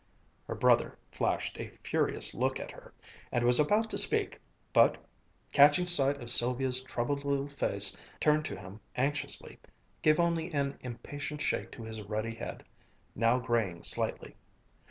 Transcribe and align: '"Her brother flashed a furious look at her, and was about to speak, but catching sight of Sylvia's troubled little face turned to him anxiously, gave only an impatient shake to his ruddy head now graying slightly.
'"Her 0.47 0.55
brother 0.55 0.97
flashed 1.11 1.59
a 1.59 1.77
furious 1.83 2.33
look 2.33 2.59
at 2.59 2.71
her, 2.71 2.91
and 3.31 3.45
was 3.45 3.59
about 3.59 3.91
to 3.91 3.99
speak, 3.99 4.39
but 4.73 4.97
catching 5.53 5.85
sight 5.85 6.19
of 6.23 6.31
Sylvia's 6.31 6.81
troubled 6.81 7.23
little 7.23 7.49
face 7.49 7.95
turned 8.19 8.43
to 8.45 8.57
him 8.59 8.79
anxiously, 8.95 9.59
gave 10.01 10.19
only 10.19 10.51
an 10.53 10.79
impatient 10.81 11.43
shake 11.43 11.71
to 11.73 11.83
his 11.83 12.01
ruddy 12.01 12.33
head 12.33 12.63
now 13.15 13.37
graying 13.37 13.83
slightly. 13.83 14.35